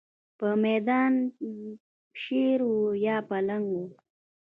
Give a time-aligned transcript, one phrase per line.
[0.37, 1.13] پر مېدان
[2.21, 2.73] شېر و
[3.05, 3.77] یا پلنګ و.